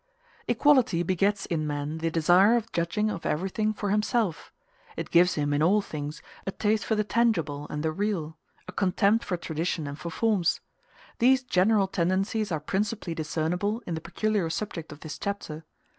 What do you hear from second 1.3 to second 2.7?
in man the desire